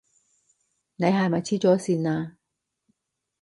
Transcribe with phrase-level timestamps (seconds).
[0.95, 2.35] 你係咪痴咗線呀？